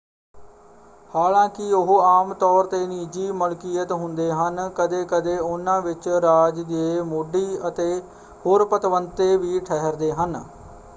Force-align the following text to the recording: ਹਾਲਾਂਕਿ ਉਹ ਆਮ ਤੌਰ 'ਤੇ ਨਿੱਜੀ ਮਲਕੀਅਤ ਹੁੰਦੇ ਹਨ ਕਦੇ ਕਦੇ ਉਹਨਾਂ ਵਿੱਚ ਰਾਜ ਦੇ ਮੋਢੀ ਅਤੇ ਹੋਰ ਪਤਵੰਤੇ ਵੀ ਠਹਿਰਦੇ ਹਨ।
ਹਾਲਾਂਕਿ 1.11 1.71
ਉਹ 1.73 1.99
ਆਮ 2.01 2.33
ਤੌਰ 2.33 2.65
'ਤੇ 2.67 2.85
ਨਿੱਜੀ 2.87 3.29
ਮਲਕੀਅਤ 3.33 3.91
ਹੁੰਦੇ 3.93 4.31
ਹਨ 4.31 4.67
ਕਦੇ 4.75 5.03
ਕਦੇ 5.05 5.37
ਉਹਨਾਂ 5.39 5.79
ਵਿੱਚ 5.81 6.07
ਰਾਜ 6.21 6.59
ਦੇ 6.63 7.01
ਮੋਢੀ 7.03 7.45
ਅਤੇ 7.67 8.01
ਹੋਰ 8.45 8.65
ਪਤਵੰਤੇ 8.67 9.35
ਵੀ 9.37 9.59
ਠਹਿਰਦੇ 9.59 10.11
ਹਨ। 10.13 10.43